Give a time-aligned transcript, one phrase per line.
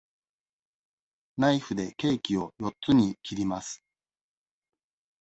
[1.37, 3.83] ナイフでケーキを四つに切ります。